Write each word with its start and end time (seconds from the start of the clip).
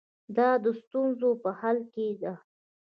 دا 0.37 0.49
د 0.63 0.65
ستونزو 0.81 1.29
په 1.43 1.49
حل 1.59 1.77
کې 1.93 2.07
ده. 2.21 2.33